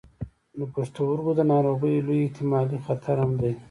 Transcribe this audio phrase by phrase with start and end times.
[0.59, 3.53] د پښتورګو د ناروغیو لوی احتمالي خطر هم دی.